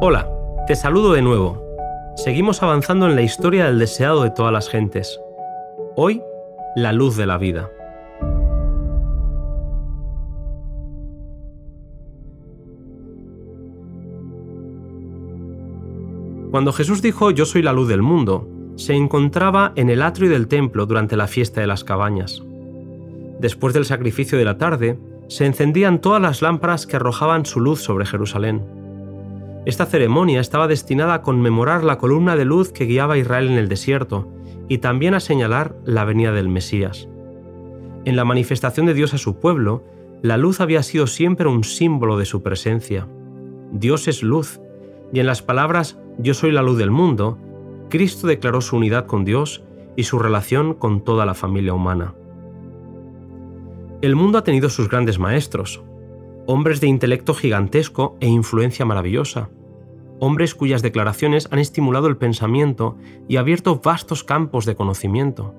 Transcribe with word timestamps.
Hola, 0.00 0.30
te 0.68 0.76
saludo 0.76 1.12
de 1.14 1.22
nuevo. 1.22 1.60
Seguimos 2.14 2.62
avanzando 2.62 3.06
en 3.08 3.16
la 3.16 3.22
historia 3.22 3.64
del 3.64 3.80
deseado 3.80 4.22
de 4.22 4.30
todas 4.30 4.52
las 4.52 4.68
gentes. 4.68 5.18
Hoy, 5.96 6.22
la 6.76 6.92
luz 6.92 7.16
de 7.16 7.26
la 7.26 7.36
vida. 7.36 7.68
Cuando 16.52 16.72
Jesús 16.72 17.02
dijo 17.02 17.32
Yo 17.32 17.44
soy 17.44 17.62
la 17.62 17.72
luz 17.72 17.88
del 17.88 18.02
mundo, 18.02 18.46
se 18.76 18.94
encontraba 18.94 19.72
en 19.74 19.90
el 19.90 20.02
atrio 20.02 20.30
del 20.30 20.46
templo 20.46 20.86
durante 20.86 21.16
la 21.16 21.26
fiesta 21.26 21.60
de 21.60 21.66
las 21.66 21.82
cabañas. 21.82 22.40
Después 23.40 23.74
del 23.74 23.84
sacrificio 23.84 24.38
de 24.38 24.44
la 24.44 24.58
tarde, 24.58 24.96
se 25.26 25.44
encendían 25.44 26.00
todas 26.00 26.22
las 26.22 26.40
lámparas 26.40 26.86
que 26.86 26.94
arrojaban 26.94 27.44
su 27.44 27.58
luz 27.58 27.82
sobre 27.82 28.06
Jerusalén. 28.06 28.78
Esta 29.68 29.84
ceremonia 29.84 30.40
estaba 30.40 30.66
destinada 30.66 31.12
a 31.12 31.20
conmemorar 31.20 31.84
la 31.84 31.98
columna 31.98 32.36
de 32.36 32.46
luz 32.46 32.72
que 32.72 32.86
guiaba 32.86 33.12
a 33.12 33.18
Israel 33.18 33.48
en 33.48 33.58
el 33.58 33.68
desierto 33.68 34.26
y 34.66 34.78
también 34.78 35.12
a 35.12 35.20
señalar 35.20 35.76
la 35.84 36.06
venida 36.06 36.32
del 36.32 36.48
Mesías. 36.48 37.06
En 38.06 38.16
la 38.16 38.24
manifestación 38.24 38.86
de 38.86 38.94
Dios 38.94 39.12
a 39.12 39.18
su 39.18 39.38
pueblo, 39.40 39.84
la 40.22 40.38
luz 40.38 40.62
había 40.62 40.82
sido 40.82 41.06
siempre 41.06 41.50
un 41.50 41.64
símbolo 41.64 42.16
de 42.16 42.24
su 42.24 42.42
presencia. 42.42 43.08
Dios 43.70 44.08
es 44.08 44.22
luz, 44.22 44.58
y 45.12 45.20
en 45.20 45.26
las 45.26 45.42
palabras 45.42 45.98
Yo 46.16 46.32
soy 46.32 46.50
la 46.50 46.62
luz 46.62 46.78
del 46.78 46.90
mundo, 46.90 47.36
Cristo 47.90 48.26
declaró 48.26 48.62
su 48.62 48.74
unidad 48.74 49.04
con 49.04 49.26
Dios 49.26 49.64
y 49.96 50.04
su 50.04 50.18
relación 50.18 50.72
con 50.72 51.02
toda 51.04 51.26
la 51.26 51.34
familia 51.34 51.74
humana. 51.74 52.14
El 54.00 54.16
mundo 54.16 54.38
ha 54.38 54.44
tenido 54.44 54.70
sus 54.70 54.88
grandes 54.88 55.18
maestros, 55.18 55.82
hombres 56.46 56.80
de 56.80 56.86
intelecto 56.86 57.34
gigantesco 57.34 58.16
e 58.20 58.28
influencia 58.28 58.86
maravillosa, 58.86 59.50
hombres 60.20 60.54
cuyas 60.54 60.82
declaraciones 60.82 61.48
han 61.50 61.58
estimulado 61.58 62.08
el 62.08 62.16
pensamiento 62.16 62.96
y 63.28 63.36
abierto 63.36 63.80
vastos 63.82 64.24
campos 64.24 64.64
de 64.66 64.74
conocimiento, 64.74 65.54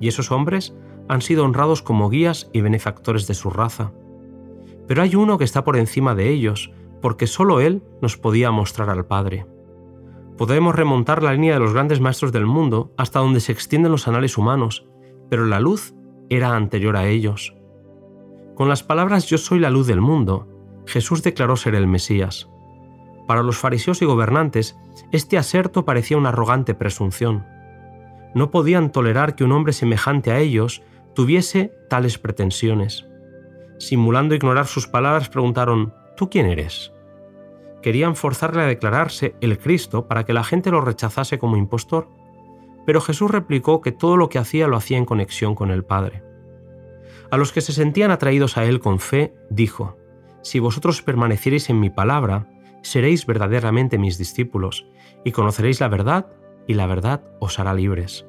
y 0.00 0.08
esos 0.08 0.30
hombres 0.30 0.74
han 1.08 1.22
sido 1.22 1.44
honrados 1.44 1.82
como 1.82 2.08
guías 2.08 2.50
y 2.52 2.60
benefactores 2.60 3.26
de 3.26 3.34
su 3.34 3.50
raza. 3.50 3.92
Pero 4.86 5.02
hay 5.02 5.14
uno 5.16 5.38
que 5.38 5.44
está 5.44 5.64
por 5.64 5.76
encima 5.76 6.14
de 6.14 6.30
ellos, 6.30 6.72
porque 7.00 7.26
solo 7.26 7.60
Él 7.60 7.82
nos 8.00 8.16
podía 8.16 8.50
mostrar 8.50 8.90
al 8.90 9.06
Padre. 9.06 9.46
Podemos 10.36 10.74
remontar 10.74 11.22
la 11.22 11.32
línea 11.32 11.54
de 11.54 11.60
los 11.60 11.74
grandes 11.74 12.00
maestros 12.00 12.32
del 12.32 12.46
mundo 12.46 12.92
hasta 12.96 13.18
donde 13.18 13.40
se 13.40 13.52
extienden 13.52 13.92
los 13.92 14.08
anales 14.08 14.38
humanos, 14.38 14.86
pero 15.28 15.46
la 15.46 15.60
luz 15.60 15.94
era 16.28 16.56
anterior 16.56 16.96
a 16.96 17.08
ellos. 17.08 17.54
Con 18.54 18.68
las 18.68 18.82
palabras 18.82 19.26
Yo 19.26 19.38
soy 19.38 19.58
la 19.58 19.70
luz 19.70 19.86
del 19.86 20.00
mundo, 20.00 20.48
Jesús 20.86 21.22
declaró 21.22 21.56
ser 21.56 21.74
el 21.74 21.86
Mesías. 21.86 22.48
Para 23.30 23.44
los 23.44 23.58
fariseos 23.58 24.02
y 24.02 24.06
gobernantes, 24.06 24.76
este 25.12 25.38
aserto 25.38 25.84
parecía 25.84 26.16
una 26.16 26.30
arrogante 26.30 26.74
presunción. 26.74 27.46
No 28.34 28.50
podían 28.50 28.90
tolerar 28.90 29.36
que 29.36 29.44
un 29.44 29.52
hombre 29.52 29.72
semejante 29.72 30.32
a 30.32 30.40
ellos 30.40 30.82
tuviese 31.14 31.72
tales 31.88 32.18
pretensiones. 32.18 33.06
Simulando 33.78 34.34
ignorar 34.34 34.66
sus 34.66 34.88
palabras, 34.88 35.28
preguntaron, 35.28 35.94
¿Tú 36.16 36.28
quién 36.28 36.46
eres? 36.46 36.92
Querían 37.82 38.16
forzarle 38.16 38.62
a 38.62 38.66
declararse 38.66 39.36
el 39.40 39.58
Cristo 39.58 40.08
para 40.08 40.24
que 40.24 40.32
la 40.32 40.42
gente 40.42 40.72
lo 40.72 40.80
rechazase 40.80 41.38
como 41.38 41.56
impostor, 41.56 42.08
pero 42.84 43.00
Jesús 43.00 43.30
replicó 43.30 43.80
que 43.80 43.92
todo 43.92 44.16
lo 44.16 44.28
que 44.28 44.40
hacía 44.40 44.66
lo 44.66 44.76
hacía 44.76 44.98
en 44.98 45.04
conexión 45.04 45.54
con 45.54 45.70
el 45.70 45.84
Padre. 45.84 46.24
A 47.30 47.36
los 47.36 47.52
que 47.52 47.60
se 47.60 47.72
sentían 47.72 48.10
atraídos 48.10 48.56
a 48.56 48.64
él 48.64 48.80
con 48.80 48.98
fe, 48.98 49.32
dijo, 49.50 49.96
Si 50.42 50.58
vosotros 50.58 51.00
permaneciereis 51.00 51.70
en 51.70 51.78
mi 51.78 51.90
palabra, 51.90 52.48
seréis 52.82 53.26
verdaderamente 53.26 53.98
mis 53.98 54.18
discípulos, 54.18 54.86
y 55.24 55.32
conoceréis 55.32 55.80
la 55.80 55.88
verdad, 55.88 56.26
y 56.66 56.74
la 56.74 56.86
verdad 56.86 57.22
os 57.40 57.58
hará 57.58 57.74
libres. 57.74 58.26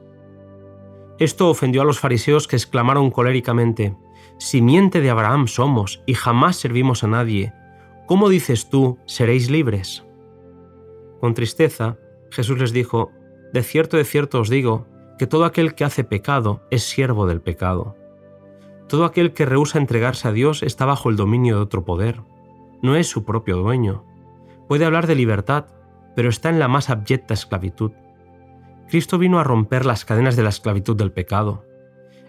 Esto 1.20 1.50
ofendió 1.50 1.84
a 1.84 1.86
los 1.86 2.00
fariseos 2.00 2.48
que 2.48 2.56
exclamaron 2.56 3.12
coléricamente, 3.12 3.96
Simiente 4.38 5.02
de 5.02 5.12
Abraham 5.12 5.48
somos, 5.48 6.02
y 6.08 6.16
jamás 6.16 6.56
servimos 6.56 7.04
a 7.04 7.08
nadie. 7.08 7.54
¿Cómo 8.08 8.28
dices 8.28 8.70
tú, 8.70 8.98
seréis 9.06 9.52
libres? 9.52 10.04
Con 11.20 11.36
tristeza, 11.36 12.00
Jesús 12.32 12.58
les 12.58 12.72
dijo, 12.72 13.12
De 13.54 13.62
cierto, 13.62 13.98
de 13.98 14.04
cierto 14.04 14.40
os 14.40 14.50
digo, 14.50 14.88
que 15.20 15.28
todo 15.28 15.46
aquel 15.46 15.76
que 15.76 15.84
hace 15.84 16.04
pecado 16.04 16.64
es 16.72 16.82
siervo 16.82 17.28
del 17.28 17.42
pecado. 17.42 17.96
Todo 18.90 19.06
aquel 19.06 19.34
que 19.34 19.46
rehúsa 19.46 19.78
entregarse 19.78 20.28
a 20.28 20.32
Dios 20.32 20.64
está 20.64 20.86
bajo 20.86 21.12
el 21.12 21.16
dominio 21.16 21.58
de 21.58 21.62
otro 21.62 21.86
poder. 21.86 22.24
No 22.82 22.96
es 22.96 23.08
su 23.08 23.24
propio 23.24 23.58
dueño. 23.58 24.04
Puede 24.72 24.86
hablar 24.86 25.06
de 25.06 25.16
libertad, 25.16 25.66
pero 26.16 26.30
está 26.30 26.48
en 26.48 26.58
la 26.58 26.70
más 26.70 26.90
abyecta 26.90 27.34
esclavitud. 27.34 27.92
Cristo 28.88 29.18
vino 29.18 29.38
a 29.38 29.44
romper 29.44 29.86
las 29.86 30.06
cadenas 30.06 30.38
de 30.38 30.44
la 30.44 30.50
esclavitud 30.50 30.96
del 30.96 31.12
pecado. 31.12 31.66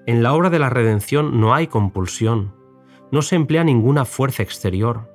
En 0.06 0.24
la 0.24 0.32
obra 0.32 0.50
de 0.50 0.58
la 0.58 0.68
redención 0.68 1.40
no 1.40 1.54
hay 1.54 1.68
compulsión, 1.68 2.52
no 3.12 3.22
se 3.22 3.36
emplea 3.36 3.62
ninguna 3.62 4.04
fuerza 4.04 4.42
exterior. 4.42 5.08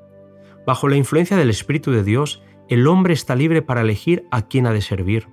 Bajo 0.66 0.88
la 0.88 0.96
influencia 0.96 1.36
del 1.36 1.50
Espíritu 1.50 1.92
de 1.92 2.06
Dios, 2.06 2.44
el 2.70 2.88
hombre 2.88 3.14
está 3.14 3.36
libre 3.36 3.62
para 3.62 3.82
elegir 3.82 4.26
a 4.32 4.44
quién 4.44 4.66
ha 4.66 4.72
de 4.72 4.82
servir. 4.82 5.28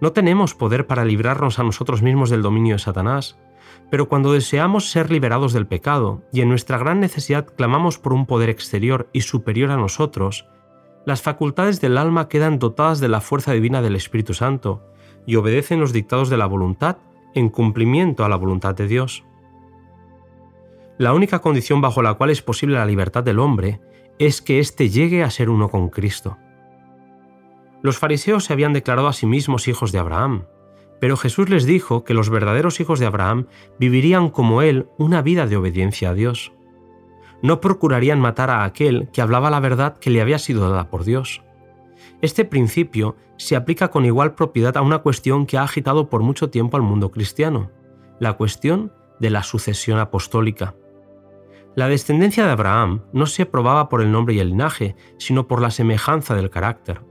No 0.00 0.10
tenemos 0.10 0.56
poder 0.56 0.88
para 0.88 1.04
librarnos 1.04 1.60
a 1.60 1.62
nosotros 1.62 2.02
mismos 2.02 2.28
del 2.28 2.42
dominio 2.42 2.74
de 2.74 2.80
Satanás, 2.80 3.38
pero 3.88 4.08
cuando 4.08 4.32
deseamos 4.32 4.90
ser 4.90 5.12
liberados 5.12 5.52
del 5.52 5.68
pecado 5.68 6.24
y 6.32 6.40
en 6.40 6.48
nuestra 6.48 6.76
gran 6.76 6.98
necesidad 6.98 7.46
clamamos 7.46 8.00
por 8.00 8.12
un 8.12 8.26
poder 8.26 8.50
exterior 8.50 9.08
y 9.12 9.20
superior 9.20 9.70
a 9.70 9.76
nosotros, 9.76 10.48
las 11.08 11.22
facultades 11.22 11.80
del 11.80 11.96
alma 11.96 12.28
quedan 12.28 12.58
dotadas 12.58 13.00
de 13.00 13.08
la 13.08 13.22
fuerza 13.22 13.54
divina 13.54 13.80
del 13.80 13.96
Espíritu 13.96 14.34
Santo 14.34 14.82
y 15.24 15.36
obedecen 15.36 15.80
los 15.80 15.94
dictados 15.94 16.28
de 16.28 16.36
la 16.36 16.44
voluntad 16.44 16.98
en 17.34 17.48
cumplimiento 17.48 18.26
a 18.26 18.28
la 18.28 18.36
voluntad 18.36 18.74
de 18.74 18.86
Dios. 18.86 19.24
La 20.98 21.14
única 21.14 21.38
condición 21.38 21.80
bajo 21.80 22.02
la 22.02 22.12
cual 22.12 22.28
es 22.28 22.42
posible 22.42 22.76
la 22.76 22.84
libertad 22.84 23.24
del 23.24 23.38
hombre 23.38 23.80
es 24.18 24.42
que 24.42 24.58
éste 24.58 24.90
llegue 24.90 25.22
a 25.22 25.30
ser 25.30 25.48
uno 25.48 25.70
con 25.70 25.88
Cristo. 25.88 26.36
Los 27.80 27.96
fariseos 27.96 28.44
se 28.44 28.52
habían 28.52 28.74
declarado 28.74 29.08
a 29.08 29.14
sí 29.14 29.24
mismos 29.24 29.66
hijos 29.66 29.92
de 29.92 30.00
Abraham, 30.00 30.44
pero 31.00 31.16
Jesús 31.16 31.48
les 31.48 31.64
dijo 31.64 32.04
que 32.04 32.12
los 32.12 32.28
verdaderos 32.28 32.80
hijos 32.80 33.00
de 33.00 33.06
Abraham 33.06 33.46
vivirían 33.78 34.28
como 34.28 34.60
él 34.60 34.88
una 34.98 35.22
vida 35.22 35.46
de 35.46 35.56
obediencia 35.56 36.10
a 36.10 36.14
Dios. 36.14 36.52
No 37.42 37.60
procurarían 37.60 38.20
matar 38.20 38.50
a 38.50 38.64
aquel 38.64 39.08
que 39.12 39.22
hablaba 39.22 39.50
la 39.50 39.60
verdad 39.60 39.98
que 39.98 40.10
le 40.10 40.20
había 40.20 40.38
sido 40.38 40.68
dada 40.68 40.90
por 40.90 41.04
Dios. 41.04 41.42
Este 42.20 42.44
principio 42.44 43.16
se 43.36 43.54
aplica 43.54 43.88
con 43.88 44.04
igual 44.04 44.34
propiedad 44.34 44.76
a 44.76 44.82
una 44.82 44.98
cuestión 44.98 45.46
que 45.46 45.58
ha 45.58 45.62
agitado 45.62 46.08
por 46.08 46.22
mucho 46.22 46.50
tiempo 46.50 46.76
al 46.76 46.82
mundo 46.82 47.10
cristiano, 47.10 47.70
la 48.18 48.32
cuestión 48.32 48.92
de 49.20 49.30
la 49.30 49.42
sucesión 49.42 49.98
apostólica. 49.98 50.74
La 51.76 51.88
descendencia 51.88 52.44
de 52.44 52.50
Abraham 52.50 53.02
no 53.12 53.26
se 53.26 53.46
probaba 53.46 53.88
por 53.88 54.02
el 54.02 54.10
nombre 54.10 54.34
y 54.34 54.40
el 54.40 54.48
linaje, 54.48 54.96
sino 55.18 55.46
por 55.46 55.62
la 55.62 55.70
semejanza 55.70 56.34
del 56.34 56.50
carácter. 56.50 57.02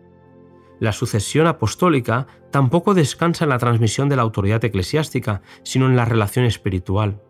La 0.80 0.92
sucesión 0.92 1.48
apostólica 1.48 2.28
tampoco 2.52 2.94
descansa 2.94 3.46
en 3.46 3.50
la 3.50 3.58
transmisión 3.58 4.10
de 4.10 4.18
la 4.18 4.24
autoridad 4.24 4.64
eclesiástica, 4.64 5.42
sino 5.64 5.86
en 5.86 5.96
la 5.96 6.06
relación 6.06 6.46
espiritual. 6.46 7.22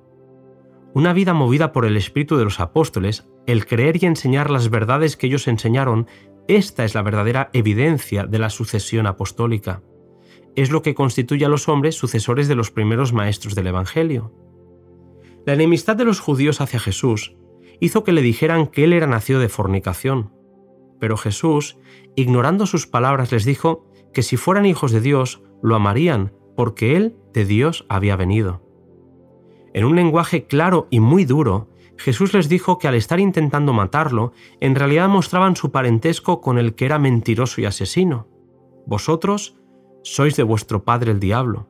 Una 0.97 1.13
vida 1.13 1.35
movida 1.35 1.73
por 1.73 1.85
el 1.85 1.95
espíritu 1.95 2.37
de 2.37 2.43
los 2.43 2.59
apóstoles, 2.59 3.27
el 3.45 3.67
creer 3.67 4.01
y 4.01 4.07
enseñar 4.07 4.49
las 4.49 4.71
verdades 4.71 5.15
que 5.15 5.27
ellos 5.27 5.47
enseñaron, 5.47 6.07
esta 6.47 6.85
es 6.85 6.95
la 6.95 7.03
verdadera 7.03 7.51
evidencia 7.53 8.25
de 8.25 8.39
la 8.39 8.49
sucesión 8.49 9.05
apostólica. 9.05 9.83
Es 10.55 10.71
lo 10.71 10.81
que 10.81 10.95
constituye 10.95 11.45
a 11.45 11.49
los 11.49 11.69
hombres 11.69 11.93
sucesores 11.93 12.47
de 12.47 12.55
los 12.55 12.71
primeros 12.71 13.13
maestros 13.13 13.53
del 13.53 13.67
Evangelio. 13.67 14.33
La 15.45 15.53
enemistad 15.53 15.95
de 15.95 16.05
los 16.05 16.19
judíos 16.19 16.61
hacia 16.61 16.79
Jesús 16.79 17.35
hizo 17.79 18.03
que 18.03 18.11
le 18.11 18.23
dijeran 18.23 18.65
que 18.65 18.83
él 18.83 18.91
era 18.91 19.05
nacido 19.05 19.39
de 19.39 19.49
fornicación, 19.49 20.33
pero 20.99 21.15
Jesús, 21.15 21.77
ignorando 22.15 22.65
sus 22.65 22.87
palabras, 22.87 23.31
les 23.31 23.45
dijo 23.45 23.85
que 24.15 24.23
si 24.23 24.35
fueran 24.35 24.65
hijos 24.65 24.91
de 24.91 25.01
Dios, 25.01 25.43
lo 25.61 25.75
amarían, 25.75 26.33
porque 26.55 26.95
Él 26.95 27.15
de 27.35 27.45
Dios 27.45 27.85
había 27.87 28.15
venido. 28.15 28.66
En 29.77 29.85
un 29.85 29.95
lenguaje 29.95 30.47
claro 30.47 30.87
y 30.89 30.99
muy 30.99 31.23
duro, 31.23 31.69
Jesús 31.99 32.33
les 32.33 32.49
dijo 32.49 32.79
que 32.79 32.87
al 32.87 32.95
estar 32.95 33.19
intentando 33.19 33.73
matarlo, 33.73 34.33
en 34.59 34.73
realidad 34.73 35.07
mostraban 35.07 35.55
su 35.55 35.71
parentesco 35.71 36.41
con 36.41 36.57
el 36.57 36.73
que 36.73 36.85
era 36.85 36.97
mentiroso 36.97 37.61
y 37.61 37.65
asesino. 37.65 38.27
Vosotros 38.87 39.55
sois 40.01 40.35
de 40.35 40.41
vuestro 40.41 40.83
padre 40.83 41.11
el 41.11 41.19
diablo. 41.19 41.69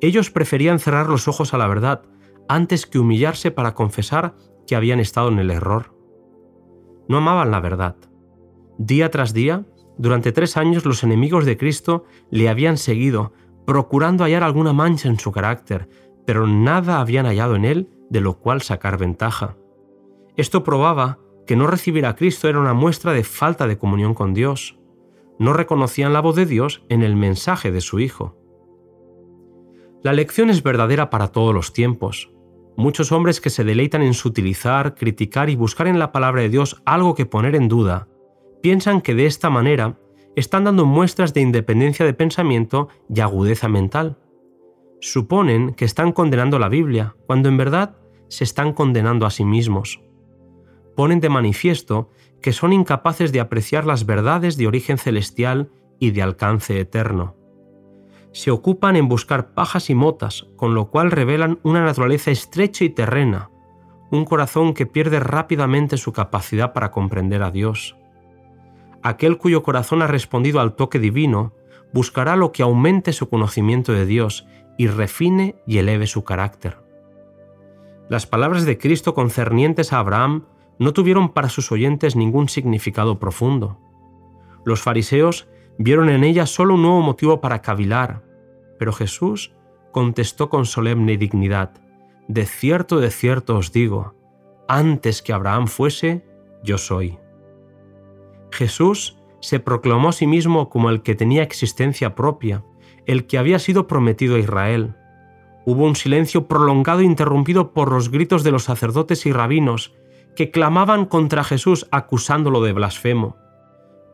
Ellos 0.00 0.32
preferían 0.32 0.80
cerrar 0.80 1.08
los 1.08 1.28
ojos 1.28 1.54
a 1.54 1.58
la 1.58 1.68
verdad 1.68 2.02
antes 2.48 2.84
que 2.84 2.98
humillarse 2.98 3.52
para 3.52 3.76
confesar 3.76 4.34
que 4.66 4.74
habían 4.74 4.98
estado 4.98 5.28
en 5.28 5.38
el 5.38 5.52
error. 5.52 5.94
No 7.08 7.18
amaban 7.18 7.52
la 7.52 7.60
verdad. 7.60 7.94
Día 8.76 9.08
tras 9.12 9.32
día, 9.32 9.66
durante 9.98 10.32
tres 10.32 10.56
años 10.56 10.84
los 10.84 11.04
enemigos 11.04 11.44
de 11.44 11.58
Cristo 11.58 12.06
le 12.32 12.48
habían 12.48 12.76
seguido, 12.76 13.34
procurando 13.68 14.24
hallar 14.24 14.42
alguna 14.42 14.72
mancha 14.72 15.08
en 15.08 15.20
su 15.20 15.30
carácter, 15.30 15.88
pero 16.28 16.46
nada 16.46 17.00
habían 17.00 17.24
hallado 17.24 17.56
en 17.56 17.64
él 17.64 17.88
de 18.10 18.20
lo 18.20 18.38
cual 18.38 18.60
sacar 18.60 18.98
ventaja. 18.98 19.56
Esto 20.36 20.62
probaba 20.62 21.20
que 21.46 21.56
no 21.56 21.66
recibir 21.66 22.04
a 22.04 22.16
Cristo 22.16 22.50
era 22.50 22.60
una 22.60 22.74
muestra 22.74 23.14
de 23.14 23.24
falta 23.24 23.66
de 23.66 23.78
comunión 23.78 24.12
con 24.12 24.34
Dios. 24.34 24.78
No 25.38 25.54
reconocían 25.54 26.12
la 26.12 26.20
voz 26.20 26.36
de 26.36 26.44
Dios 26.44 26.84
en 26.90 27.02
el 27.02 27.16
mensaje 27.16 27.72
de 27.72 27.80
su 27.80 27.98
Hijo. 27.98 28.36
La 30.02 30.12
lección 30.12 30.50
es 30.50 30.62
verdadera 30.62 31.08
para 31.08 31.28
todos 31.28 31.54
los 31.54 31.72
tiempos. 31.72 32.30
Muchos 32.76 33.10
hombres 33.10 33.40
que 33.40 33.48
se 33.48 33.64
deleitan 33.64 34.02
en 34.02 34.12
sutilizar, 34.12 34.96
criticar 34.96 35.48
y 35.48 35.56
buscar 35.56 35.86
en 35.86 35.98
la 35.98 36.12
palabra 36.12 36.42
de 36.42 36.50
Dios 36.50 36.82
algo 36.84 37.14
que 37.14 37.24
poner 37.24 37.54
en 37.54 37.68
duda, 37.68 38.06
piensan 38.60 39.00
que 39.00 39.14
de 39.14 39.24
esta 39.24 39.48
manera 39.48 39.98
están 40.36 40.64
dando 40.64 40.84
muestras 40.84 41.32
de 41.32 41.40
independencia 41.40 42.04
de 42.04 42.12
pensamiento 42.12 42.88
y 43.08 43.20
agudeza 43.20 43.66
mental. 43.68 44.18
Suponen 45.00 45.74
que 45.74 45.84
están 45.84 46.12
condenando 46.12 46.58
la 46.58 46.68
Biblia, 46.68 47.14
cuando 47.26 47.48
en 47.48 47.56
verdad 47.56 47.96
se 48.28 48.44
están 48.44 48.72
condenando 48.72 49.26
a 49.26 49.30
sí 49.30 49.44
mismos. 49.44 50.00
Ponen 50.96 51.20
de 51.20 51.28
manifiesto 51.28 52.10
que 52.42 52.52
son 52.52 52.72
incapaces 52.72 53.32
de 53.32 53.40
apreciar 53.40 53.86
las 53.86 54.06
verdades 54.06 54.56
de 54.56 54.66
origen 54.66 54.98
celestial 54.98 55.70
y 55.98 56.10
de 56.10 56.22
alcance 56.22 56.78
eterno 56.80 57.38
se 58.32 58.50
ocupan 58.50 58.96
en 58.96 59.08
buscar 59.08 59.52
pajas 59.52 59.90
y 59.90 59.94
motas, 59.94 60.46
con 60.56 60.74
lo 60.74 60.90
cual 60.90 61.10
revelan 61.10 61.58
una 61.62 61.84
naturaleza 61.84 62.30
estrecha 62.30 62.84
y 62.84 62.90
terrena, 62.90 63.50
un 64.10 64.24
corazón 64.24 64.74
que 64.74 64.86
pierde 64.86 65.20
rápidamente 65.20 65.96
su 65.96 66.12
capacidad 66.12 66.72
para 66.72 66.90
comprender 66.90 67.42
a 67.42 67.50
Dios. 67.50 67.96
Aquel 69.02 69.38
cuyo 69.38 69.62
corazón 69.62 70.02
ha 70.02 70.06
respondido 70.06 70.60
al 70.60 70.74
toque 70.76 70.98
divino 70.98 71.52
buscará 71.92 72.36
lo 72.36 72.52
que 72.52 72.62
aumente 72.62 73.12
su 73.12 73.28
conocimiento 73.28 73.92
de 73.92 74.06
Dios 74.06 74.46
y 74.78 74.86
refine 74.86 75.56
y 75.66 75.76
eleve 75.78 76.06
su 76.06 76.24
carácter. 76.24 76.78
Las 78.08 78.26
palabras 78.26 78.64
de 78.64 78.78
Cristo 78.78 79.12
concernientes 79.12 79.92
a 79.92 79.98
Abraham 79.98 80.46
no 80.78 80.94
tuvieron 80.94 81.34
para 81.34 81.50
sus 81.50 81.70
oyentes 81.72 82.16
ningún 82.16 82.48
significado 82.48 83.18
profundo. 83.18 83.78
Los 84.64 84.80
fariseos 84.80 85.48
vieron 85.76 86.08
en 86.08 86.24
ellas 86.24 86.48
solo 86.48 86.74
un 86.74 86.82
nuevo 86.82 87.02
motivo 87.02 87.40
para 87.42 87.60
cavilar, 87.60 88.22
pero 88.78 88.92
Jesús 88.92 89.52
contestó 89.92 90.48
con 90.48 90.64
solemne 90.64 91.18
dignidad, 91.18 91.82
De 92.28 92.46
cierto, 92.46 93.00
de 93.00 93.10
cierto 93.10 93.56
os 93.56 93.72
digo, 93.72 94.14
antes 94.68 95.22
que 95.22 95.32
Abraham 95.32 95.66
fuese, 95.66 96.24
yo 96.62 96.78
soy. 96.78 97.18
Jesús 98.50 99.18
se 99.40 99.60
proclamó 99.60 100.10
a 100.10 100.12
sí 100.12 100.26
mismo 100.26 100.68
como 100.68 100.90
el 100.90 101.02
que 101.02 101.14
tenía 101.14 101.42
existencia 101.42 102.14
propia, 102.14 102.64
el 103.08 103.26
que 103.26 103.38
había 103.38 103.58
sido 103.58 103.88
prometido 103.88 104.36
a 104.36 104.38
Israel. 104.38 104.94
Hubo 105.64 105.86
un 105.86 105.96
silencio 105.96 106.46
prolongado 106.46 107.00
interrumpido 107.00 107.72
por 107.72 107.90
los 107.90 108.10
gritos 108.10 108.44
de 108.44 108.50
los 108.50 108.64
sacerdotes 108.64 109.24
y 109.24 109.32
rabinos, 109.32 109.94
que 110.36 110.50
clamaban 110.50 111.06
contra 111.06 111.42
Jesús 111.42 111.88
acusándolo 111.90 112.60
de 112.60 112.74
blasfemo. 112.74 113.36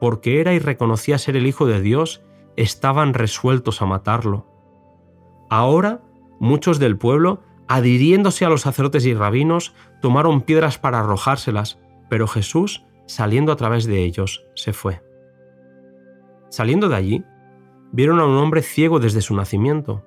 Porque 0.00 0.41
era 0.41 0.55
y 0.55 0.61
reconocía 0.61 1.19
ser 1.19 1.37
el 1.37 1.46
Hijo 1.49 1.67
de 1.67 1.81
Dios, 1.81 2.23
estaban 2.56 3.14
resueltos 3.14 3.82
a 3.82 3.87
matarlo. 3.87 4.46
Ahora, 5.50 6.00
muchos 6.38 6.79
del 6.79 6.96
pueblo, 6.96 7.43
adhiriéndose 7.67 8.44
a 8.44 8.49
los 8.49 8.61
sacerdotes 8.61 9.06
y 9.06 9.14
rabinos, 9.14 9.75
tomaron 10.00 10.43
piedras 10.43 10.79
para 10.79 11.00
arrojárselas, 11.00 11.81
pero 12.08 12.29
Jesús, 12.29 12.85
saliendo 13.06 13.50
a 13.50 13.56
través 13.56 13.87
de 13.87 14.05
ellos, 14.05 14.46
se 14.55 14.73
fue. 14.73 15.02
Saliendo 16.49 16.88
de 16.88 16.94
allí, 16.94 17.25
vieron 17.94 18.19
a 18.19 18.26
un 18.26 18.37
hombre 18.37 18.61
ciego 18.61 18.99
desde 18.99 19.23
su 19.23 19.37
nacimiento. 19.37 20.02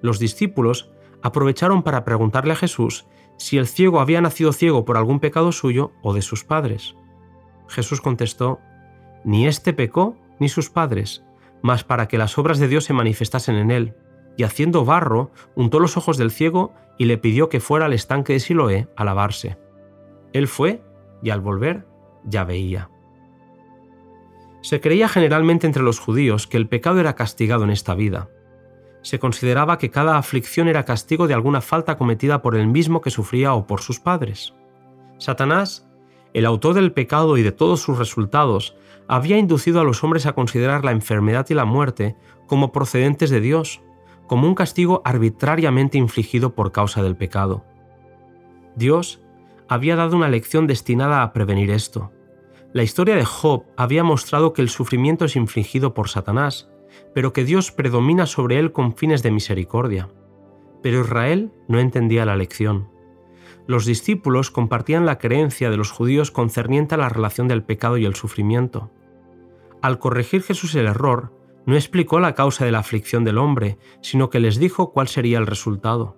Los 0.00 0.18
discípulos 0.18 0.90
aprovecharon 1.22 1.84
para 1.84 2.04
preguntarle 2.04 2.52
a 2.52 2.56
Jesús 2.56 3.06
si 3.36 3.58
el 3.58 3.68
ciego 3.68 4.00
había 4.00 4.20
nacido 4.20 4.52
ciego 4.52 4.84
por 4.84 4.96
algún 4.96 5.20
pecado 5.20 5.52
suyo 5.52 5.92
o 6.02 6.14
de 6.14 6.22
sus 6.22 6.42
padres. 6.42 6.96
Jesús 7.68 8.00
contestó, 8.00 8.58
Ni 9.24 9.46
éste 9.46 9.72
pecó 9.72 10.16
ni 10.40 10.48
sus 10.48 10.68
padres, 10.68 11.24
mas 11.62 11.84
para 11.84 12.08
que 12.08 12.18
las 12.18 12.36
obras 12.38 12.58
de 12.58 12.66
Dios 12.66 12.84
se 12.84 12.92
manifestasen 12.92 13.54
en 13.54 13.70
él 13.70 13.94
y 14.36 14.42
haciendo 14.42 14.84
barro, 14.84 15.30
untó 15.54 15.78
los 15.78 15.96
ojos 15.96 16.16
del 16.16 16.32
ciego 16.32 16.72
y 16.98 17.04
le 17.04 17.18
pidió 17.18 17.48
que 17.48 17.60
fuera 17.60 17.86
al 17.86 17.92
estanque 17.92 18.32
de 18.32 18.40
Siloé 18.40 18.88
a 18.96 19.04
lavarse. 19.04 19.58
Él 20.32 20.48
fue 20.48 20.82
y 21.22 21.30
al 21.30 21.40
volver 21.40 21.86
ya 22.24 22.42
veía. 22.42 22.90
Se 24.62 24.80
creía 24.80 25.08
generalmente 25.08 25.66
entre 25.66 25.82
los 25.82 25.98
judíos 25.98 26.46
que 26.46 26.56
el 26.56 26.68
pecado 26.68 27.00
era 27.00 27.14
castigado 27.14 27.64
en 27.64 27.70
esta 27.70 27.94
vida. 27.94 28.30
Se 29.02 29.18
consideraba 29.18 29.78
que 29.78 29.90
cada 29.90 30.16
aflicción 30.16 30.68
era 30.68 30.84
castigo 30.84 31.26
de 31.26 31.34
alguna 31.34 31.60
falta 31.60 31.98
cometida 31.98 32.40
por 32.40 32.54
el 32.54 32.68
mismo 32.68 33.00
que 33.00 33.10
sufría 33.10 33.54
o 33.54 33.66
por 33.66 33.80
sus 33.80 33.98
padres. 33.98 34.54
Satanás, 35.18 35.88
el 36.32 36.46
autor 36.46 36.74
del 36.74 36.92
pecado 36.92 37.36
y 37.36 37.42
de 37.42 37.52
todos 37.52 37.80
sus 37.80 37.98
resultados, 37.98 38.76
había 39.08 39.36
inducido 39.36 39.80
a 39.80 39.84
los 39.84 40.02
hombres 40.04 40.26
a 40.26 40.32
considerar 40.32 40.84
la 40.84 40.92
enfermedad 40.92 41.46
y 41.50 41.54
la 41.54 41.64
muerte 41.64 42.16
como 42.46 42.72
procedentes 42.72 43.30
de 43.30 43.40
Dios 43.40 43.82
como 44.28 44.46
un 44.46 44.54
castigo 44.54 45.02
arbitrariamente 45.04 45.98
infligido 45.98 46.54
por 46.54 46.72
causa 46.72 47.02
del 47.02 47.16
pecado. 47.16 47.64
Dios 48.76 49.20
había 49.68 49.96
dado 49.96 50.16
una 50.16 50.28
lección 50.28 50.66
destinada 50.66 51.22
a 51.22 51.32
prevenir 51.32 51.70
esto. 51.70 52.12
La 52.72 52.82
historia 52.82 53.16
de 53.16 53.24
Job 53.26 53.64
había 53.76 54.02
mostrado 54.02 54.54
que 54.54 54.62
el 54.62 54.70
sufrimiento 54.70 55.26
es 55.26 55.36
infligido 55.36 55.92
por 55.92 56.08
Satanás, 56.08 56.70
pero 57.14 57.34
que 57.34 57.44
Dios 57.44 57.70
predomina 57.70 58.24
sobre 58.24 58.58
él 58.58 58.72
con 58.72 58.96
fines 58.96 59.22
de 59.22 59.30
misericordia. 59.30 60.08
Pero 60.82 61.02
Israel 61.02 61.52
no 61.68 61.80
entendía 61.80 62.24
la 62.24 62.34
lección. 62.34 62.88
Los 63.66 63.84
discípulos 63.84 64.50
compartían 64.50 65.04
la 65.04 65.18
creencia 65.18 65.68
de 65.68 65.76
los 65.76 65.90
judíos 65.90 66.30
concerniente 66.30 66.94
a 66.94 66.98
la 66.98 67.10
relación 67.10 67.46
del 67.46 67.62
pecado 67.62 67.98
y 67.98 68.06
el 68.06 68.14
sufrimiento. 68.14 68.90
Al 69.82 69.98
corregir 69.98 70.42
Jesús 70.42 70.74
el 70.74 70.86
error, 70.86 71.32
no 71.66 71.74
explicó 71.74 72.20
la 72.20 72.34
causa 72.34 72.64
de 72.64 72.72
la 72.72 72.78
aflicción 72.78 73.22
del 73.22 73.38
hombre, 73.38 73.78
sino 74.00 74.30
que 74.30 74.40
les 74.40 74.58
dijo 74.58 74.92
cuál 74.92 75.08
sería 75.08 75.38
el 75.38 75.46
resultado. 75.46 76.16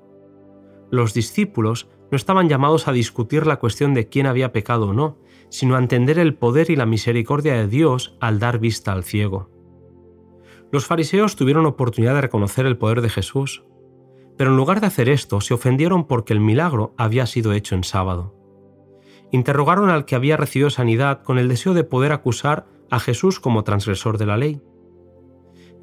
Los 0.90 1.14
discípulos 1.14 1.88
no 2.10 2.16
estaban 2.16 2.48
llamados 2.48 2.86
a 2.86 2.92
discutir 2.92 3.46
la 3.46 3.56
cuestión 3.56 3.92
de 3.92 4.08
quién 4.08 4.26
había 4.26 4.52
pecado 4.52 4.88
o 4.88 4.92
no, 4.92 5.18
sino 5.54 5.76
a 5.76 5.78
entender 5.78 6.18
el 6.18 6.34
poder 6.34 6.68
y 6.70 6.74
la 6.74 6.84
misericordia 6.84 7.54
de 7.54 7.68
Dios 7.68 8.16
al 8.20 8.40
dar 8.40 8.58
vista 8.58 8.90
al 8.92 9.04
ciego. 9.04 9.50
Los 10.72 10.86
fariseos 10.86 11.36
tuvieron 11.36 11.64
oportunidad 11.64 12.16
de 12.16 12.22
reconocer 12.22 12.66
el 12.66 12.76
poder 12.76 13.00
de 13.00 13.08
Jesús, 13.08 13.64
pero 14.36 14.50
en 14.50 14.56
lugar 14.56 14.80
de 14.80 14.88
hacer 14.88 15.08
esto 15.08 15.40
se 15.40 15.54
ofendieron 15.54 16.08
porque 16.08 16.32
el 16.32 16.40
milagro 16.40 16.92
había 16.98 17.26
sido 17.26 17.52
hecho 17.52 17.76
en 17.76 17.84
sábado. 17.84 18.34
Interrogaron 19.30 19.90
al 19.90 20.06
que 20.06 20.16
había 20.16 20.36
recibido 20.36 20.70
sanidad 20.70 21.22
con 21.22 21.38
el 21.38 21.48
deseo 21.48 21.72
de 21.72 21.84
poder 21.84 22.10
acusar 22.10 22.66
a 22.90 22.98
Jesús 22.98 23.38
como 23.38 23.62
transgresor 23.62 24.18
de 24.18 24.26
la 24.26 24.36
ley 24.36 24.60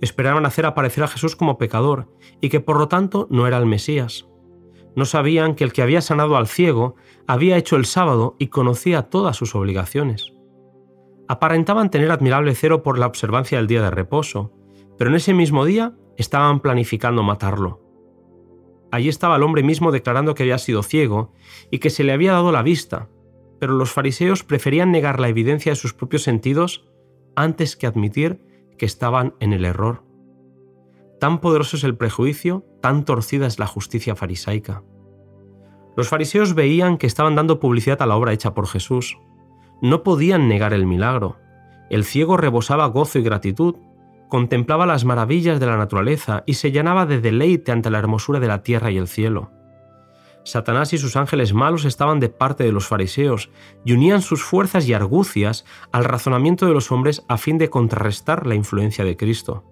esperaban 0.02 0.46
hacer 0.46 0.66
aparecer 0.66 1.04
a 1.04 1.08
Jesús 1.08 1.36
como 1.36 1.58
pecador 1.58 2.08
y 2.42 2.50
que 2.50 2.60
por 2.60 2.78
lo 2.78 2.88
tanto 2.88 3.28
no 3.30 3.48
era 3.48 3.58
el 3.58 3.68
Mesías. 3.68 4.28
No 4.96 5.06
sabían 5.06 5.56
que 5.56 5.64
el 5.64 5.74
que 5.74 5.82
había 5.82 6.02
sanado 6.02 6.36
al 6.36 6.48
ciego 6.48 6.96
había 7.28 7.58
hecho 7.58 7.76
el 7.76 7.86
sábado 7.86 8.36
y 8.40 8.48
conocía 8.48 9.04
todas 9.04 9.38
sus 9.38 9.56
obligaciones. 9.56 10.34
Aparentaban 11.28 11.90
tener 11.90 12.12
admirable 12.12 12.56
cero 12.56 12.84
por 12.84 13.00
la 13.00 13.08
observancia 13.08 13.58
del 13.58 13.68
día 13.68 13.82
de 13.82 13.92
reposo, 13.92 14.52
pero 14.98 15.10
en 15.10 15.16
ese 15.16 15.34
mismo 15.34 15.64
día 15.66 15.96
estaban 16.18 16.60
planificando 16.60 17.24
matarlo. 17.24 17.82
Allí 18.92 19.08
estaba 19.08 19.38
el 19.38 19.44
hombre 19.44 19.64
mismo 19.64 19.92
declarando 19.92 20.36
que 20.36 20.44
había 20.44 20.58
sido 20.58 20.84
ciego 20.84 21.32
y 21.72 21.80
que 21.80 21.90
se 21.90 22.04
le 22.04 22.12
había 22.12 22.34
dado 22.34 22.52
la 22.52 22.62
vista, 22.62 23.08
pero 23.60 23.74
los 23.74 23.92
fariseos 23.92 24.44
preferían 24.44 24.92
negar 24.92 25.20
la 25.20 25.30
evidencia 25.30 25.72
de 25.72 25.78
sus 25.78 25.94
propios 25.94 26.24
sentidos 26.24 26.90
antes 27.36 27.78
que 27.78 27.88
admitir 27.88 28.42
que 28.78 28.86
estaban 28.86 29.36
en 29.40 29.54
el 29.54 29.64
error. 29.64 30.04
Tan 31.20 31.40
poderoso 31.40 31.78
es 31.78 31.84
el 31.84 31.96
prejuicio, 31.96 32.66
tan 32.82 33.06
torcida 33.06 33.48
es 33.48 33.60
la 33.60 33.68
justicia 33.68 34.16
farisaica. 34.16 34.84
Los 35.96 36.10
fariseos 36.10 36.54
veían 36.56 36.98
que 36.98 37.08
estaban 37.08 37.36
dando 37.36 37.60
publicidad 37.60 38.02
a 38.02 38.06
la 38.06 38.16
obra 38.16 38.34
hecha 38.34 38.54
por 38.54 38.68
Jesús. 38.68 39.18
No 39.82 40.04
podían 40.04 40.48
negar 40.48 40.74
el 40.74 40.86
milagro. 40.86 41.38
El 41.90 42.06
ciego 42.06 42.38
rebosaba 42.38 42.86
gozo 42.88 43.20
y 43.20 43.24
gratitud, 43.24 43.76
contemplaba 44.30 44.86
las 44.86 45.04
maravillas 45.04 45.60
de 45.60 45.66
la 45.66 45.78
naturaleza 45.78 46.44
y 46.46 46.54
se 46.54 46.72
llenaba 46.72 47.06
de 47.06 47.20
deleite 47.20 47.72
ante 47.72 47.90
la 47.90 48.00
hermosura 48.00 48.40
de 48.40 48.48
la 48.48 48.64
tierra 48.64 48.90
y 48.92 48.98
el 48.98 49.08
cielo. 49.08 49.52
Satanás 50.44 50.94
y 50.94 50.98
sus 50.98 51.16
ángeles 51.18 51.54
malos 51.54 51.86
estaban 51.86 52.20
de 52.20 52.30
parte 52.30 52.64
de 52.64 52.72
los 52.72 52.88
fariseos 52.88 53.50
y 53.86 53.94
unían 53.94 54.22
sus 54.22 54.42
fuerzas 54.42 54.88
y 54.88 54.94
argucias 54.94 55.66
al 55.92 56.06
razonamiento 56.06 56.66
de 56.66 56.74
los 56.74 56.92
hombres 56.92 57.24
a 57.28 57.38
fin 57.38 57.58
de 57.58 57.70
contrarrestar 57.70 58.48
la 58.48 58.56
influencia 58.56 59.06
de 59.06 59.18
Cristo. 59.18 59.64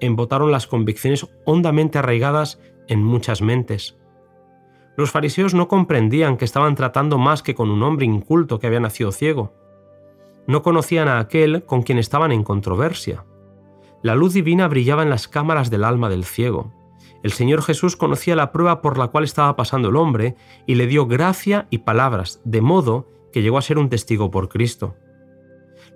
Embotaron 0.00 0.52
las 0.52 0.66
convicciones 0.66 1.26
hondamente 1.44 1.98
arraigadas 1.98 2.60
en 2.88 3.02
muchas 3.02 3.42
mentes. 3.42 3.98
Los 4.96 5.10
fariseos 5.10 5.54
no 5.54 5.68
comprendían 5.68 6.36
que 6.36 6.44
estaban 6.44 6.74
tratando 6.74 7.18
más 7.18 7.42
que 7.42 7.54
con 7.54 7.70
un 7.70 7.82
hombre 7.82 8.06
inculto 8.06 8.58
que 8.58 8.66
había 8.66 8.80
nacido 8.80 9.12
ciego. 9.12 9.52
No 10.46 10.62
conocían 10.62 11.08
a 11.08 11.18
aquel 11.18 11.64
con 11.64 11.82
quien 11.82 11.98
estaban 11.98 12.32
en 12.32 12.44
controversia. 12.44 13.24
La 14.02 14.14
luz 14.14 14.32
divina 14.34 14.68
brillaba 14.68 15.02
en 15.02 15.10
las 15.10 15.28
cámaras 15.28 15.70
del 15.70 15.84
alma 15.84 16.08
del 16.08 16.24
ciego 16.24 16.72
el 17.26 17.32
Señor 17.32 17.62
Jesús 17.62 17.96
conocía 17.96 18.36
la 18.36 18.52
prueba 18.52 18.80
por 18.82 18.98
la 18.98 19.08
cual 19.08 19.24
estaba 19.24 19.56
pasando 19.56 19.88
el 19.88 19.96
hombre 19.96 20.36
y 20.64 20.76
le 20.76 20.86
dio 20.86 21.06
gracia 21.06 21.66
y 21.70 21.78
palabras, 21.78 22.40
de 22.44 22.60
modo 22.60 23.08
que 23.32 23.42
llegó 23.42 23.58
a 23.58 23.62
ser 23.62 23.78
un 23.78 23.88
testigo 23.88 24.30
por 24.30 24.48
Cristo. 24.48 24.94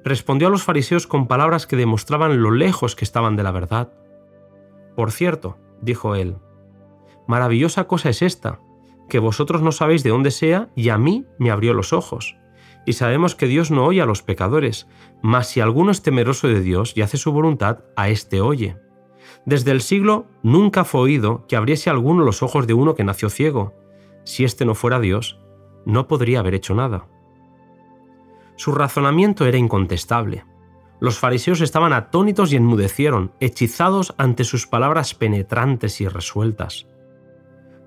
Respondió 0.04 0.49
a 0.49 0.50
los 0.50 0.62
fariseos 0.62 1.07
con 1.07 1.26
palabras 1.26 1.66
que 1.66 1.76
demostraban 1.76 2.42
lo 2.42 2.50
lejos 2.50 2.97
que 2.97 3.04
estaban 3.04 3.37
de 3.37 3.42
la 3.42 3.50
verdad. 3.50 3.92
Por 4.97 5.12
cierto, 5.12 5.59
dijo 5.83 6.14
él, 6.14 6.37
maravillosa 7.26 7.85
cosa 7.85 8.09
es 8.09 8.23
esta, 8.23 8.61
que 9.09 9.19
vosotros 9.19 9.61
no 9.62 9.73
sabéis 9.73 10.02
de 10.02 10.11
dónde 10.11 10.30
sea 10.30 10.71
y 10.75 10.88
a 10.88 10.99
mí 10.99 11.26
me 11.38 11.50
abrió 11.50 11.75
los 11.75 11.92
ojos. 11.92 12.37
Y 12.87 12.95
sabemos 12.95 13.35
que 13.35 13.47
Dios 13.47 13.71
no 13.71 13.85
oye 13.85 14.00
a 14.00 14.07
los 14.07 14.23
pecadores, 14.23 14.88
mas 15.23 15.49
si 15.49 15.61
alguno 15.61 15.90
es 15.90 16.02
temeroso 16.02 16.49
de 16.49 16.61
Dios 16.61 16.97
y 16.97 17.02
hace 17.02 17.19
su 17.19 17.30
voluntad, 17.30 17.80
a 17.95 18.09
éste 18.09 18.40
oye. 18.40 18.78
Desde 19.45 19.71
el 19.71 19.83
siglo 19.83 20.26
nunca 20.42 20.85
fue 20.85 21.02
oído 21.02 21.47
que 21.47 21.57
abriese 21.57 21.90
alguno 21.90 22.25
los 22.25 22.42
ojos 22.42 22.66
de 22.66 22.75
uno 22.75 22.95
que 22.95 23.04
nació 23.04 23.28
ciego. 23.28 23.75
Si 24.25 24.45
éste 24.45 24.64
no 24.64 24.75
fuera 24.75 24.99
Dios, 24.99 25.40
no 25.85 26.09
podría 26.09 26.40
haber 26.40 26.54
hecho 26.54 26.75
nada. 26.75 27.09
Su 28.61 28.73
razonamiento 28.73 29.47
era 29.47 29.57
incontestable. 29.57 30.45
Los 31.00 31.19
fariseos 31.19 31.62
estaban 31.62 31.95
atónitos 31.95 32.52
y 32.52 32.57
enmudecieron, 32.57 33.33
hechizados 33.40 34.14
ante 34.19 34.45
sus 34.45 34.67
palabras 34.67 35.14
penetrantes 35.14 36.02
y 36.02 36.09
resueltas. 36.09 36.87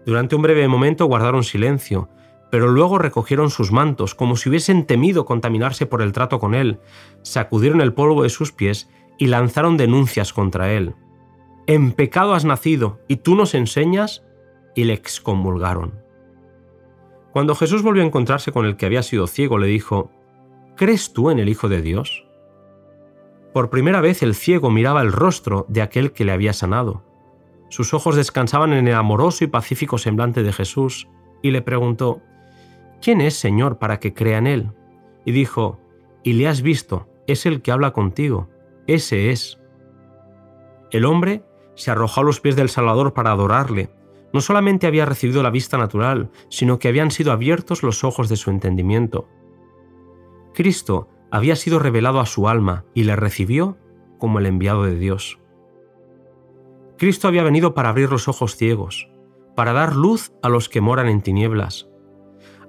Durante 0.04 0.36
un 0.36 0.42
breve 0.42 0.68
momento 0.68 1.06
guardaron 1.06 1.44
silencio, 1.44 2.10
pero 2.50 2.70
luego 2.70 2.98
recogieron 2.98 3.52
sus 3.52 3.72
mantos 3.72 4.16
como 4.16 4.36
si 4.36 4.50
hubiesen 4.50 4.88
temido 4.88 5.26
contaminarse 5.26 5.86
por 5.86 6.02
el 6.02 6.12
trato 6.12 6.40
con 6.40 6.56
él, 6.56 6.80
sacudieron 7.22 7.80
el 7.80 7.94
polvo 7.94 8.24
de 8.24 8.30
sus 8.30 8.52
pies 8.52 8.90
y 9.20 9.28
lanzaron 9.28 9.78
denuncias 9.78 10.34
contra 10.34 10.72
él. 10.72 10.96
En 11.68 11.92
pecado 11.92 12.34
has 12.34 12.46
nacido 12.46 13.00
y 13.08 13.18
tú 13.18 13.36
nos 13.36 13.54
enseñas, 13.54 14.24
y 14.74 14.86
le 14.86 14.94
excomulgaron. 14.94 16.02
Cuando 17.32 17.54
Jesús 17.54 17.84
volvió 17.84 18.02
a 18.02 18.08
encontrarse 18.08 18.52
con 18.52 18.66
el 18.66 18.76
que 18.76 18.88
había 18.88 19.04
sido 19.04 19.28
ciego, 19.28 19.60
le 19.60 19.68
dijo, 19.68 20.10
¿Crees 20.76 21.14
tú 21.14 21.30
en 21.30 21.38
el 21.38 21.50
Hijo 21.50 21.70
de 21.70 21.82
Dios? 21.82 22.26
Por 23.54 23.70
primera 23.70 24.02
vez 24.02 24.24
el 24.24 24.34
ciego 24.34 24.72
miraba 24.72 25.02
el 25.04 25.12
rostro 25.12 25.68
de 25.70 25.84
aquel 25.84 26.12
que 26.14 26.26
le 26.26 26.32
había 26.32 26.54
sanado. 26.54 27.04
Sus 27.70 27.94
ojos 27.94 28.16
descansaban 28.16 28.74
en 28.74 28.88
el 28.88 28.96
amoroso 28.96 29.44
y 29.44 29.48
pacífico 29.48 30.00
semblante 30.00 30.42
de 30.42 30.52
Jesús, 30.52 31.08
y 31.44 31.52
le 31.52 31.62
preguntó, 31.62 32.22
¿Quién 33.02 33.22
es, 33.22 33.36
Señor, 33.36 33.78
para 33.78 34.00
que 34.00 34.16
crea 34.16 34.40
en 34.40 34.48
él? 34.48 34.72
Y 35.26 35.32
dijo, 35.32 35.80
Y 36.24 36.34
le 36.34 36.48
has 36.48 36.64
visto, 36.64 37.08
es 37.28 37.46
el 37.46 37.62
que 37.62 37.72
habla 37.72 37.94
contigo, 37.94 38.50
ese 38.88 39.30
es. 39.30 39.60
El 40.90 41.06
hombre 41.06 41.44
se 41.76 41.92
arrojó 41.92 42.22
a 42.22 42.24
los 42.24 42.40
pies 42.40 42.56
del 42.56 42.70
Salvador 42.70 43.14
para 43.14 43.32
adorarle. 43.32 43.92
No 44.34 44.42
solamente 44.42 44.88
había 44.88 45.06
recibido 45.06 45.44
la 45.44 45.52
vista 45.52 45.78
natural, 45.78 46.32
sino 46.50 46.80
que 46.80 46.88
habían 46.88 47.12
sido 47.12 47.32
abiertos 47.32 47.84
los 47.84 48.04
ojos 48.04 48.30
de 48.30 48.38
su 48.38 48.50
entendimiento. 48.50 49.28
Cristo 50.54 51.10
había 51.32 51.56
sido 51.56 51.80
revelado 51.80 52.20
a 52.20 52.28
su 52.28 52.48
alma 52.48 52.86
y 52.94 53.04
le 53.04 53.16
recibió 53.16 53.78
como 54.20 54.38
el 54.38 54.46
enviado 54.46 54.84
de 54.84 54.96
Dios. 54.96 55.40
Cristo 56.98 57.28
había 57.28 57.44
venido 57.44 57.74
para 57.74 57.90
abrir 57.90 58.12
los 58.12 58.28
ojos 58.28 58.56
ciegos, 58.56 59.10
para 59.56 59.74
dar 59.74 59.96
luz 59.96 60.32
a 60.44 60.50
los 60.50 60.70
que 60.70 60.80
moran 60.80 61.08
en 61.08 61.22
tinieblas. 61.22 61.90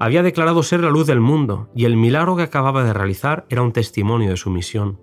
Había 0.00 0.22
declarado 0.22 0.62
ser 0.62 0.80
la 0.80 0.90
luz 0.90 1.06
del 1.06 1.20
mundo 1.20 1.68
y 1.74 1.84
el 1.84 1.96
milagro 1.96 2.36
que 2.36 2.42
acababa 2.42 2.84
de 2.84 2.94
realizar 2.94 3.44
era 3.50 3.62
un 3.62 3.72
testimonio 3.72 4.30
de 4.30 4.36
su 4.38 4.50
misión. 4.50 4.98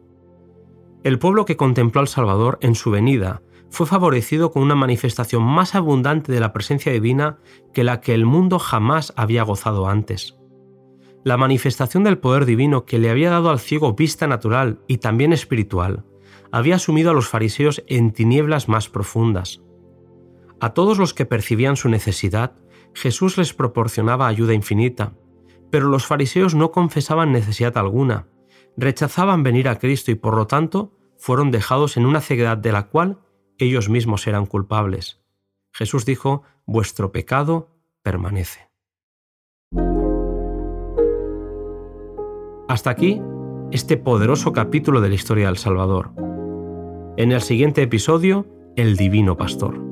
El 1.03 1.19
pueblo 1.19 1.45
que 1.45 1.57
contempló 1.57 2.01
al 2.01 2.07
Salvador 2.07 2.57
en 2.61 2.75
su 2.75 2.89
venida 2.89 3.43
fue 3.69 3.85
favorecido 3.85 4.51
con 4.51 4.63
una 4.63 4.75
manifestación 4.75 5.43
más 5.43 5.75
abundante 5.75 6.31
de 6.31 6.39
la 6.39 6.51
presencia 6.51 6.91
divina 6.91 7.37
que 7.73 7.83
la 7.83 8.01
que 8.01 8.15
el 8.15 8.25
mundo 8.25 8.59
jamás 8.59 9.13
había 9.15 9.43
gozado 9.43 9.87
antes 9.87 10.40
la 11.23 11.37
manifestación 11.37 12.03
del 12.03 12.17
poder 12.17 12.45
divino 12.45 12.85
que 12.85 12.99
le 12.99 13.09
había 13.09 13.29
dado 13.29 13.49
al 13.49 13.59
ciego 13.59 13.93
vista 13.93 14.27
natural 14.27 14.79
y 14.87 14.97
también 14.97 15.33
espiritual, 15.33 16.05
había 16.51 16.79
sumido 16.79 17.11
a 17.11 17.13
los 17.13 17.27
fariseos 17.27 17.83
en 17.87 18.11
tinieblas 18.11 18.67
más 18.67 18.89
profundas. 18.89 19.61
A 20.59 20.73
todos 20.73 20.97
los 20.97 21.13
que 21.13 21.25
percibían 21.25 21.75
su 21.75 21.89
necesidad, 21.89 22.53
Jesús 22.93 23.37
les 23.37 23.53
proporcionaba 23.53 24.27
ayuda 24.27 24.53
infinita, 24.53 25.13
pero 25.69 25.87
los 25.87 26.05
fariseos 26.05 26.55
no 26.55 26.71
confesaban 26.71 27.31
necesidad 27.31 27.77
alguna, 27.77 28.27
rechazaban 28.75 29.43
venir 29.43 29.69
a 29.69 29.79
Cristo 29.79 30.11
y 30.11 30.15
por 30.15 30.35
lo 30.35 30.47
tanto 30.47 30.97
fueron 31.17 31.51
dejados 31.51 31.97
en 31.97 32.05
una 32.05 32.21
ceguedad 32.21 32.57
de 32.57 32.71
la 32.71 32.87
cual 32.87 33.19
ellos 33.57 33.89
mismos 33.89 34.27
eran 34.27 34.45
culpables. 34.45 35.21
Jesús 35.71 36.05
dijo, 36.05 36.43
vuestro 36.65 37.11
pecado 37.11 37.69
permanece. 38.01 38.70
Hasta 42.71 42.89
aquí 42.89 43.21
este 43.71 43.97
poderoso 43.97 44.53
capítulo 44.53 45.01
de 45.01 45.09
la 45.09 45.15
historia 45.15 45.47
del 45.47 45.57
Salvador. 45.57 46.13
En 47.17 47.33
el 47.33 47.41
siguiente 47.41 47.81
episodio, 47.81 48.47
el 48.77 48.95
Divino 48.95 49.35
Pastor. 49.35 49.90